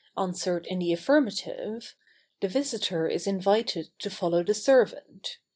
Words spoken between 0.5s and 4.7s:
in the affirmative, the visitor is invited to follow the